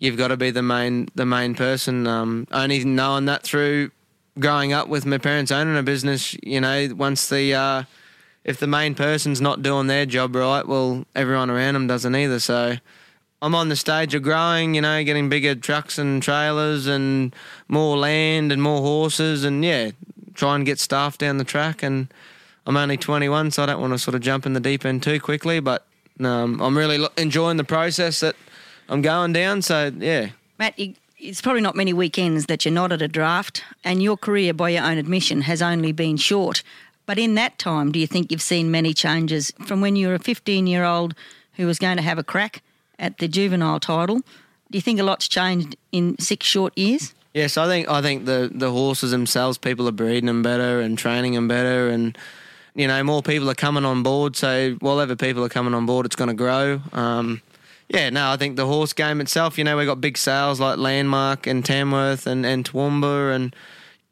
[0.05, 2.07] you've got to be the main the main person.
[2.07, 3.91] Um, only knowing that through
[4.39, 7.83] growing up with my parents owning a business, you know, once the uh,
[8.45, 12.39] if the main person's not doing their job right, well, everyone around them doesn't either.
[12.39, 12.77] So
[13.41, 17.35] I'm on the stage of growing, you know, getting bigger trucks and trailers and
[17.69, 19.93] more land and more horses, and yeah,
[20.35, 21.83] try and get staff down the track.
[21.83, 22.13] And
[22.67, 25.03] I'm only 21, so I don't want to sort of jump in the deep end
[25.03, 25.87] too quickly, but
[26.21, 28.37] um, I'm really enjoying the process that
[28.89, 29.63] I'm going down.
[29.63, 30.31] So yeah.
[30.59, 34.17] Matt, you, it's probably not many weekends that you're not at a draft, and your
[34.17, 36.63] career, by your own admission, has only been short.
[37.07, 40.15] But in that time, do you think you've seen many changes from when you were
[40.15, 41.15] a 15 year old
[41.55, 42.63] who was going to have a crack
[42.99, 44.21] at the juvenile title?
[44.71, 47.15] Do you think a lot's changed in six short years?
[47.35, 50.97] Yes, I think I think the the horses themselves, people are breeding them better and
[50.97, 52.17] training them better, and
[52.77, 54.37] you know more people are coming on board.
[54.37, 56.81] So whatever people are coming on board, it's going to grow.
[56.93, 57.43] Um,
[57.89, 59.59] yeah, no, I think the horse game itself.
[59.59, 63.55] You know, we've got big sales like Landmark and Tamworth and and Toowoomba, and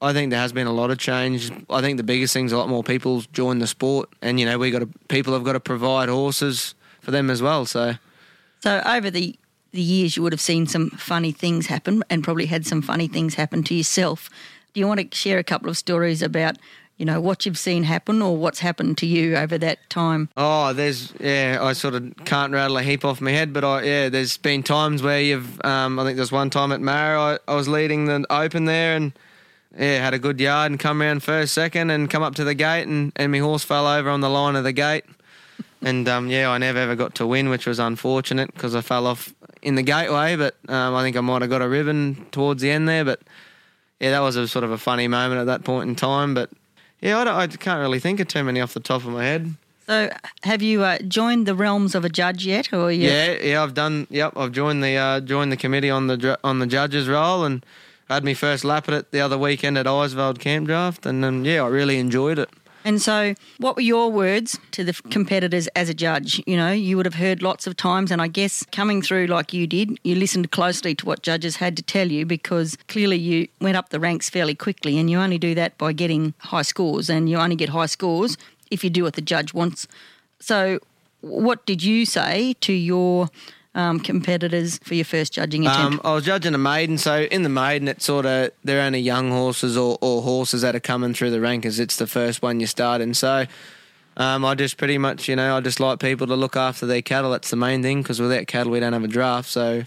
[0.01, 1.51] I think there has been a lot of change.
[1.71, 4.59] I think the biggest thing's a lot more people join the sport, and you know
[4.59, 7.67] we got to people have got to provide horses for them as well.
[7.67, 7.95] So
[8.61, 9.37] So over the
[9.73, 13.09] the years, you would have seen some funny things happen, and probably had some funny
[13.09, 14.29] things happen to yourself.
[14.75, 16.57] Do you want to share a couple of stories about,
[16.97, 20.29] you know, what you've seen happen or what's happened to you over that time?
[20.37, 21.59] Oh, there's yeah.
[21.61, 24.09] I sort of can't rattle a heap off my head, but I yeah.
[24.09, 25.65] There's been times where you've.
[25.65, 28.95] Um, I think there's one time at Mara, I, I was leading the Open there,
[28.95, 29.13] and
[29.77, 32.55] yeah, had a good yard and come around first, second, and come up to the
[32.55, 35.05] gate, and and my horse fell over on the line of the gate,
[35.83, 39.07] and um, yeah, I never ever got to win, which was unfortunate because I fell
[39.07, 42.63] off in the gateway, but um, I think I might have got a ribbon towards
[42.63, 43.21] the end there, but
[43.99, 46.51] yeah, that was a sort of a funny moment at that point in time, but
[47.03, 49.55] Yeah, I, I can't really think of too many off the top of my head.
[49.87, 50.11] So,
[50.45, 53.09] have you uh, joined the realms of a judge yet, or you?
[53.09, 54.07] Yeah, yeah, I've done.
[54.11, 57.67] Yep, I've joined the uh, joined the committee on the on the judges role, and
[58.09, 61.45] had my first lap at it the other weekend at Eidsvold Camp Draft, and then
[61.45, 62.49] yeah, I really enjoyed it.
[62.85, 66.43] And so, what were your words to the competitors as a judge?
[66.47, 69.53] You know, you would have heard lots of times, and I guess coming through like
[69.53, 73.49] you did, you listened closely to what judges had to tell you because clearly you
[73.61, 77.09] went up the ranks fairly quickly, and you only do that by getting high scores,
[77.09, 78.37] and you only get high scores
[78.71, 79.87] if you do what the judge wants.
[80.41, 80.81] So,
[81.21, 83.31] what did you say to your
[83.75, 85.95] um, competitors for your first judging attempt?
[85.95, 89.01] Um, I was judging a maiden, so in the maiden, it's sort of they're only
[89.01, 91.81] young horses or, or horses that are coming through the rankings.
[91.81, 93.47] It's the first one you start in, so.
[94.15, 97.01] Um, I just pretty much, you know, I just like people to look after their
[97.01, 97.31] cattle.
[97.31, 99.49] That's the main thing because without cattle, we don't have a draft.
[99.49, 99.85] So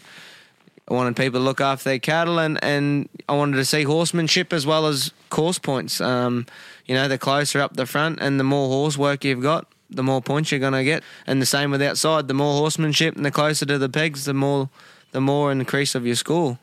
[0.87, 4.51] I wanted people to look after their cattle, and, and I wanted to see horsemanship
[4.51, 6.01] as well as course points.
[6.01, 6.47] Um,
[6.85, 10.03] you know, the closer up the front and the more horse work you've got, the
[10.03, 11.03] more points you're going to get.
[11.27, 12.27] And the same with outside.
[12.27, 14.69] The more horsemanship and the closer to the pegs, the more
[15.11, 16.59] the more increase of your score.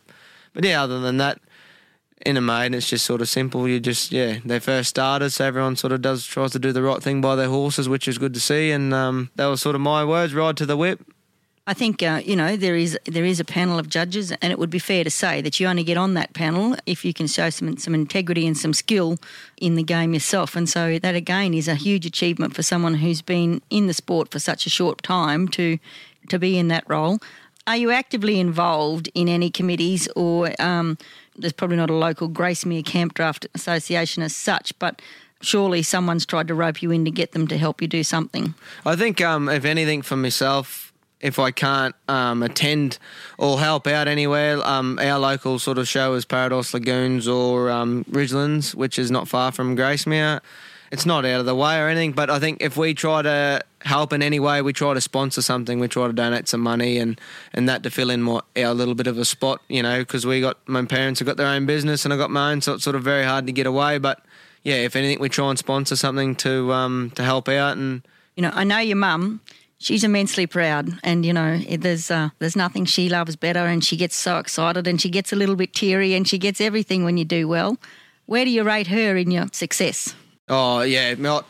[0.53, 1.41] But yeah, other than that,
[2.25, 3.67] in a maiden, it's just sort of simple.
[3.67, 6.83] You just yeah, they first started, so everyone sort of does tries to do the
[6.83, 8.71] right thing by their horses, which is good to see.
[8.71, 11.01] And um, that was sort of my words: ride to the whip.
[11.65, 14.59] I think uh, you know there is there is a panel of judges, and it
[14.59, 17.29] would be fair to say that you only get on that panel if you can
[17.29, 19.19] show some some integrity and some skill
[19.59, 20.57] in the game yourself.
[20.57, 24.33] And so that again is a huge achievement for someone who's been in the sport
[24.33, 25.79] for such a short time to
[26.31, 27.21] to be in that role.
[27.69, 30.99] Are you actively involved in any committees, or um,
[31.37, 35.01] there's probably not a local Gracemere Camp Draft Association as such, but
[35.43, 38.55] surely someone's tried to rope you in to get them to help you do something.
[38.85, 40.92] I think, um, if anything, for myself,
[41.23, 42.99] if I can't um, attend
[43.39, 48.05] or help out anywhere, um, our local sort of show is Paradise Lagoons or um,
[48.11, 50.41] Ridgelands, which is not far from Gracemere.
[50.91, 53.63] It's not out of the way or anything, but I think if we try to
[53.81, 56.99] help in any way, we try to sponsor something, we try to donate some money
[56.99, 57.19] and,
[57.55, 60.27] and that to fill in my, our little bit of a spot, you know, because
[60.27, 62.85] we got my parents have got their own business and I got own, so it's
[62.85, 63.97] sort of very hard to get away.
[63.97, 64.23] But
[64.65, 68.03] yeah, if anything, we try and sponsor something to um, to help out and.
[68.35, 69.43] You know, I know your mum
[69.83, 73.97] she's immensely proud, and you know, there's uh, there's nothing she loves better, and she
[73.97, 77.17] gets so excited, and she gets a little bit teary, and she gets everything when
[77.17, 77.77] you do well.
[78.27, 80.15] Where do you rate her in your success?
[80.49, 81.43] Oh yeah, my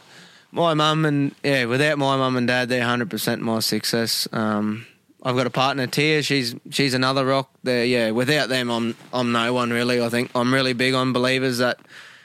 [0.50, 4.26] my mum and yeah, without my mum and dad, they're hundred percent my success.
[4.32, 4.86] Um,
[5.22, 6.22] I've got a partner, Tia.
[6.22, 7.50] She's she's another rock.
[7.62, 8.10] There, yeah.
[8.10, 10.02] Without them, I'm I'm no one really.
[10.02, 11.78] I think I'm really big on believers that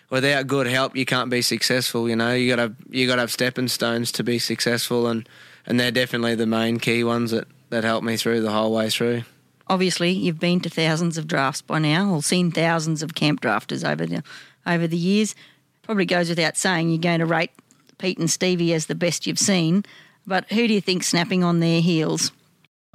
[0.10, 2.10] without good help, you can't be successful.
[2.10, 5.28] You know, you got to you got to have stepping stones to be successful, and
[5.68, 8.90] and they're definitely the main key ones that, that helped me through the whole way
[8.90, 9.24] through.
[9.68, 13.88] Obviously, you've been to thousands of drafts by now, or seen thousands of camp drafters
[13.88, 14.24] over the
[14.66, 15.36] over the years.
[15.84, 17.52] Probably goes without saying you're going to rate
[17.98, 19.84] Pete and Stevie as the best you've seen,
[20.26, 22.32] but who do you think snapping on their heels?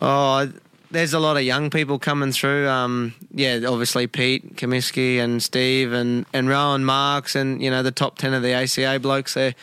[0.01, 0.51] Oh,
[0.91, 2.69] there's a lot of young people coming through.
[2.69, 7.91] Um, yeah, obviously Pete Comiskey and Steve and, and Rowan Marks and you know the
[7.91, 9.35] top ten of the ACA blokes.
[9.35, 9.55] They're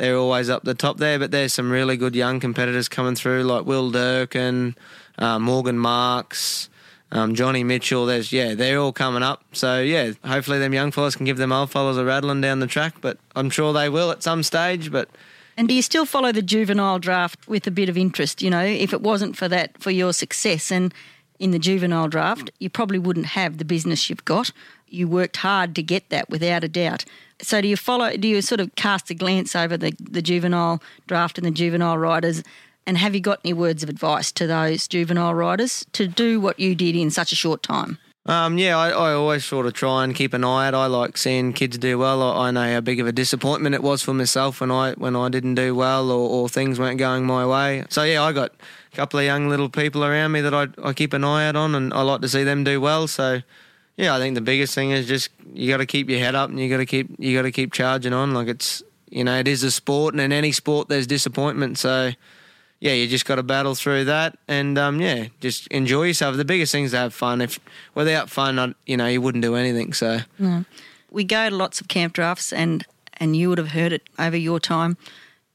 [0.00, 1.18] they're always up the top there.
[1.18, 4.74] But there's some really good young competitors coming through, like Will Durkin,
[5.18, 6.70] uh, Morgan Marks,
[7.12, 8.06] um, Johnny Mitchell.
[8.06, 9.44] There's yeah, they're all coming up.
[9.52, 12.66] So yeah, hopefully them young fellas can give them old fellas a rattling down the
[12.66, 12.94] track.
[13.00, 14.90] But I'm sure they will at some stage.
[14.90, 15.10] But
[15.56, 18.40] and do you still follow the juvenile draft with a bit of interest?
[18.40, 20.94] You know, if it wasn't for that, for your success and
[21.38, 24.52] in the juvenile draft, you probably wouldn't have the business you've got.
[24.90, 27.04] You worked hard to get that without a doubt.
[27.42, 28.16] So do you follow?
[28.16, 31.98] Do you sort of cast a glance over the the juvenile draft and the juvenile
[31.98, 32.42] riders?
[32.86, 36.58] And have you got any words of advice to those juvenile riders to do what
[36.58, 37.98] you did in such a short time?
[38.26, 40.74] Um, yeah, I, I, always sort of try and keep an eye out.
[40.74, 42.22] I like seeing kids do well.
[42.22, 45.16] I, I, know how big of a disappointment it was for myself when I when
[45.16, 47.84] I didn't do well or, or, things weren't going my way.
[47.88, 48.52] So yeah, I got
[48.92, 51.56] a couple of young little people around me that I, I keep an eye out
[51.56, 53.08] on, and I like to see them do well.
[53.08, 53.40] So
[54.00, 56.48] yeah, I think the biggest thing is just you got to keep your head up
[56.48, 58.32] and you got to keep you got to keep charging on.
[58.32, 61.76] Like it's you know it is a sport, and in any sport there's disappointment.
[61.76, 62.12] So
[62.80, 66.38] yeah, you just got to battle through that, and um, yeah, just enjoy yourself.
[66.38, 67.42] The biggest thing is to have fun.
[67.42, 67.60] If
[67.94, 69.92] without fun, you know, you wouldn't do anything.
[69.92, 70.64] So no.
[71.10, 72.86] we go to lots of camp drafts, and
[73.18, 74.96] and you would have heard it over your time.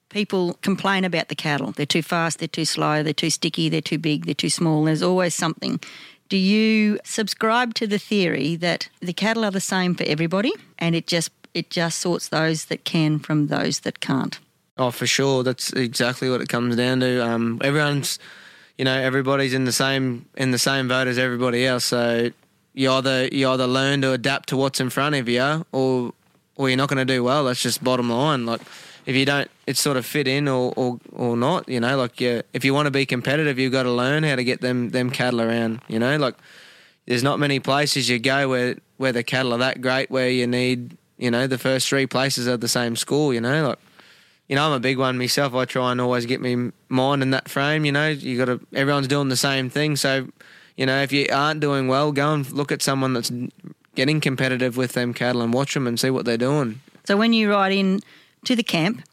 [0.09, 1.71] People complain about the cattle.
[1.71, 2.37] They're too fast.
[2.37, 3.01] They're too slow.
[3.01, 3.69] They're too sticky.
[3.69, 4.25] They're too big.
[4.25, 4.83] They're too small.
[4.83, 5.79] There's always something.
[6.29, 10.95] Do you subscribe to the theory that the cattle are the same for everybody and
[10.95, 14.39] it just it just sorts those that can from those that can't?
[14.77, 15.43] Oh, for sure.
[15.43, 17.25] That's exactly what it comes down to.
[17.25, 18.19] Um, everyone's,
[18.77, 21.85] you know, everybody's in the same in the same boat as everybody else.
[21.85, 22.31] So
[22.73, 26.13] you either you either learn to adapt to what's in front of you, or
[26.55, 27.45] or you're not going to do well.
[27.45, 28.45] That's just bottom line.
[28.45, 28.61] Like
[29.05, 31.69] if you don't, it's sort of fit in or or, or not.
[31.69, 34.35] You know, like yeah, if you want to be competitive, you've got to learn how
[34.35, 35.81] to get them them cattle around.
[35.87, 36.35] You know, like
[37.05, 40.47] there's not many places you go where where the cattle are that great where you
[40.47, 43.33] need you know the first three places are the same school.
[43.33, 43.79] You know, like
[44.47, 45.53] you know I'm a big one myself.
[45.53, 47.85] I try and always get me mind in that frame.
[47.85, 50.27] You know, you got to everyone's doing the same thing, so.
[50.77, 53.31] You know, if you aren't doing well, go and look at someone that's
[53.95, 56.81] getting competitive with them cattle and watch them and see what they're doing.
[57.05, 58.01] So when you ride in
[58.45, 59.03] to the camp,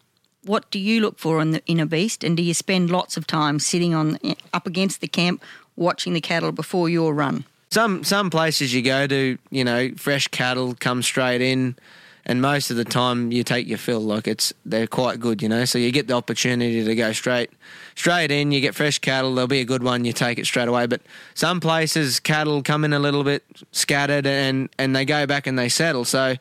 [0.45, 3.59] what do you look for in, the, beast, and do you spend lots of time
[3.59, 4.19] sitting on
[4.53, 5.43] up against the camp
[5.77, 7.45] watching the cattle before your run?
[7.71, 11.77] Some some places you go to, you know, fresh cattle come straight in
[12.25, 14.01] and most of the time you take your fill.
[14.01, 15.65] Like it's they're quite good, you know.
[15.65, 17.51] So you get the opportunity to go straight
[17.95, 18.53] straight in.
[18.53, 19.35] You get fresh cattle.
[19.35, 20.05] There'll be a good one.
[20.05, 20.87] You take it straight away.
[20.87, 21.03] But
[21.35, 25.59] some places cattle come in a little bit scattered and and they go back and
[25.59, 26.05] they settle.
[26.05, 26.37] So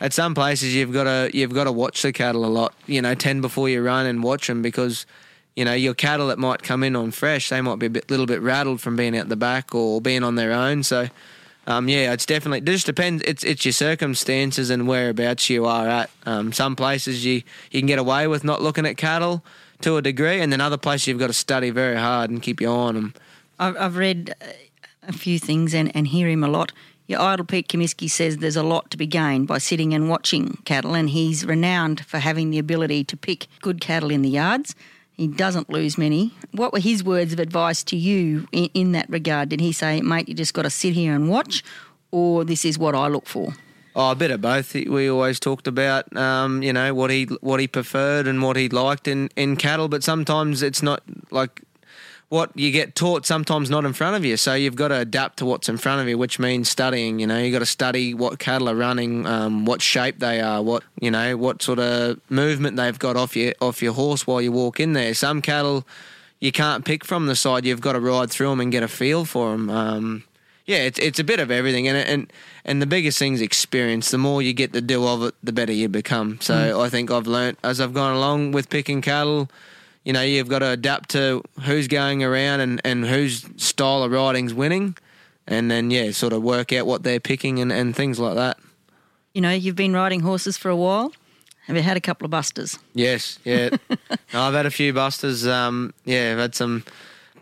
[0.00, 2.74] at some places you've got to you've got to watch the cattle a lot.
[2.86, 5.06] You know, ten before you run and watch them because.
[5.58, 8.10] You know, your cattle that might come in on fresh, they might be a bit,
[8.10, 10.82] little bit rattled from being out the back or being on their own.
[10.82, 11.08] So,
[11.66, 12.58] um, yeah, it's definitely.
[12.58, 13.22] It just depends.
[13.26, 16.10] It's it's your circumstances and whereabouts you are at.
[16.26, 19.42] Um, some places you you can get away with not looking at cattle
[19.80, 22.60] to a degree, and then other places you've got to study very hard and keep
[22.60, 23.14] your eye on them.
[23.58, 24.34] I've, I've read
[25.08, 26.70] a few things and, and hear him a lot.
[27.08, 30.58] Your idol Pete Comiskey says there's a lot to be gained by sitting and watching
[30.64, 34.74] cattle, and he's renowned for having the ability to pick good cattle in the yards.
[35.12, 36.34] He doesn't lose many.
[36.50, 39.48] What were his words of advice to you in, in that regard?
[39.48, 41.62] Did he say, mate, you just got to sit here and watch,
[42.10, 43.54] or this is what I look for?
[43.94, 44.74] Oh, a bit of both.
[44.74, 48.68] We always talked about, um, you know, what he what he preferred and what he
[48.68, 51.62] liked in, in cattle, but sometimes it's not like
[52.28, 54.36] what you get taught sometimes not in front of you.
[54.36, 57.20] So you've got to adapt to what's in front of you, which means studying.
[57.20, 60.62] You know, you got to study what cattle are running, um, what shape they are,
[60.62, 64.40] what you know, what sort of movement they've got off your off your horse while
[64.40, 65.14] you walk in there.
[65.14, 65.86] Some cattle
[66.40, 67.64] you can't pick from the side.
[67.64, 69.70] You've got to ride through them and get a feel for them.
[69.70, 70.24] Um,
[70.66, 72.32] yeah, it's it's a bit of everything, and and
[72.64, 74.10] and the biggest thing is experience.
[74.10, 76.40] The more you get to do of it, the better you become.
[76.40, 76.84] So mm.
[76.84, 79.48] I think I've learnt as I've gone along with picking cattle
[80.06, 84.12] you know, you've got to adapt to who's going around and, and whose style of
[84.12, 84.96] riding's winning,
[85.48, 88.56] and then, yeah, sort of work out what they're picking and, and things like that.
[89.34, 91.12] You know, you've been riding horses for a while.
[91.66, 92.78] Have you had a couple of busters?
[92.94, 93.70] Yes, yeah.
[94.32, 95.44] I've had a few busters.
[95.44, 96.84] Um, yeah, I've had some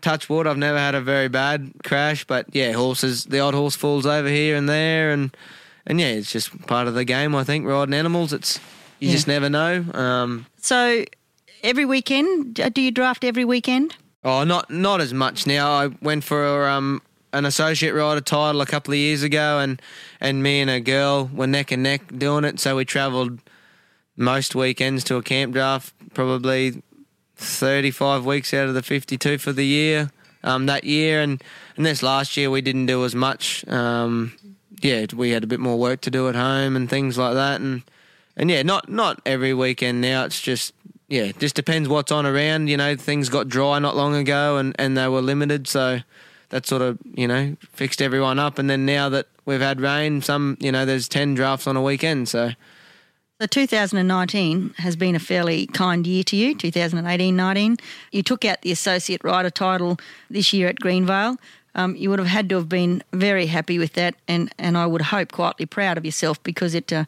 [0.01, 0.47] touch wood.
[0.47, 4.27] I've never had a very bad crash, but yeah, horses, the odd horse falls over
[4.27, 5.37] here and there, and
[5.85, 7.35] and yeah, it's just part of the game.
[7.35, 8.59] I think riding animals, it's
[8.99, 9.13] you yeah.
[9.13, 9.85] just never know.
[9.93, 11.05] Um, so
[11.65, 12.53] every weekend?
[12.55, 13.95] Do you draft every weekend?
[14.23, 15.71] Oh, not not as much now.
[15.71, 17.01] I went for um,
[17.33, 19.81] an associate rider title a couple of years ago, and
[20.21, 22.59] and me and a girl were neck and neck doing it.
[22.59, 23.39] So we travelled
[24.15, 26.81] most weekends to a camp draft, probably
[27.35, 30.11] thirty five weeks out of the fifty two for the year.
[30.43, 31.43] Um, that year, and
[31.75, 33.67] and this last year we didn't do as much.
[33.67, 34.37] Um,
[34.81, 37.61] yeah, we had a bit more work to do at home and things like that,
[37.61, 37.81] and
[38.37, 40.25] and yeah, not not every weekend now.
[40.25, 40.73] It's just
[41.07, 42.67] yeah, just depends what's on around.
[42.67, 45.99] You know, things got dry not long ago and, and they were limited, so
[46.49, 48.57] that sort of you know fixed everyone up.
[48.59, 51.81] And then now that we've had rain, some you know there's ten drafts on a
[51.81, 52.51] weekend, so.
[53.41, 57.81] So 2019 has been a fairly kind year to you, 2018-19.
[58.13, 59.97] You took out the Associate Rider title
[60.29, 61.37] this year at Greenvale.
[61.75, 64.85] Um, you would have had to have been very happy with that and, and I
[64.85, 67.03] would hope quietly proud of yourself because it uh,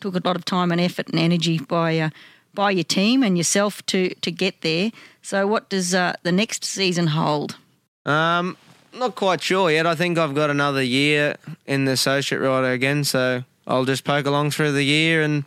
[0.00, 2.08] took a lot of time and effort and energy by uh,
[2.56, 4.90] by your team and yourself to to get there.
[5.22, 7.56] So, what does uh, the next season hold?
[8.04, 8.56] Um,
[8.92, 9.86] not quite sure yet.
[9.86, 14.26] I think I've got another year in the associate rider again, so I'll just poke
[14.26, 15.44] along through the year and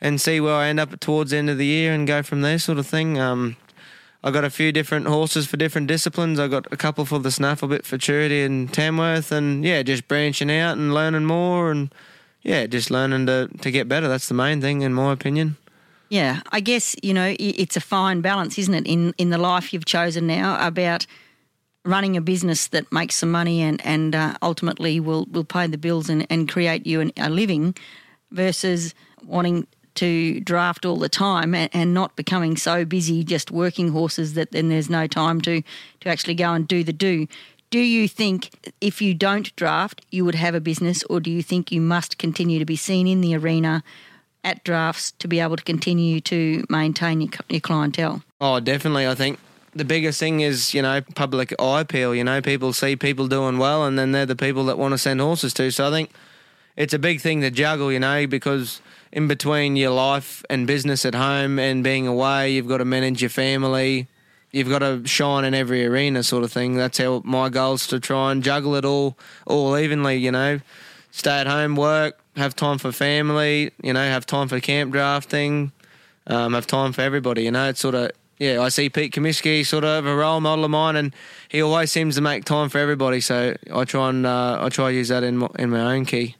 [0.00, 2.42] and see where I end up towards the end of the year and go from
[2.42, 3.18] there, sort of thing.
[3.18, 3.56] Um,
[4.22, 6.38] I got a few different horses for different disciplines.
[6.38, 10.08] I got a couple for the snaffle bit for Charity and Tamworth, and yeah, just
[10.08, 11.94] branching out and learning more, and
[12.42, 14.08] yeah, just learning to to get better.
[14.08, 15.56] That's the main thing, in my opinion.
[16.08, 19.72] Yeah, I guess you know it's a fine balance, isn't it, in in the life
[19.72, 21.06] you've chosen now about
[21.84, 25.78] running a business that makes some money and and uh, ultimately will will pay the
[25.78, 27.74] bills and, and create you an, a living,
[28.30, 28.94] versus
[29.24, 34.34] wanting to draft all the time and, and not becoming so busy just working horses
[34.34, 35.62] that then there's no time to
[36.00, 37.26] to actually go and do the do.
[37.70, 41.42] Do you think if you don't draft, you would have a business, or do you
[41.42, 43.82] think you must continue to be seen in the arena?
[44.46, 48.22] At drafts to be able to continue to maintain your, your clientele?
[48.40, 49.06] Oh, definitely.
[49.06, 49.40] I think
[49.74, 52.14] the biggest thing is, you know, public eye appeal.
[52.14, 54.98] You know, people see people doing well and then they're the people that want to
[54.98, 55.70] send horses to.
[55.72, 56.10] So I think
[56.76, 58.80] it's a big thing to juggle, you know, because
[59.12, 63.20] in between your life and business at home and being away, you've got to manage
[63.20, 64.06] your family.
[64.52, 66.76] You've got to shine in every arena, sort of thing.
[66.76, 70.16] That's how my goal is to try and juggle it all, all evenly.
[70.16, 70.60] You know,
[71.10, 73.72] stay at home, work, have time for family.
[73.82, 75.72] You know, have time for camp drafting,
[76.26, 77.44] um, have time for everybody.
[77.44, 78.60] You know, it's sort of yeah.
[78.60, 81.14] I see Pete Comiskey sort of a role model of mine, and
[81.48, 83.20] he always seems to make time for everybody.
[83.20, 86.04] So I try and uh, I try to use that in my, in my own
[86.04, 86.36] key.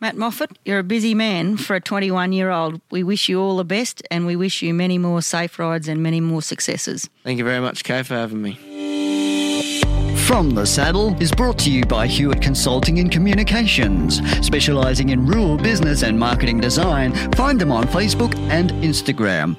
[0.00, 2.80] Matt Moffat, you're a busy man for a 21 year old.
[2.90, 6.02] We wish you all the best and we wish you many more safe rides and
[6.02, 7.10] many more successes.
[7.22, 8.89] Thank you very much, Kay, for having me.
[10.30, 15.56] From the Saddle is brought to you by Hewitt Consulting and Communications, specialising in rural
[15.56, 17.12] business and marketing design.
[17.32, 19.56] Find them on Facebook and Instagram.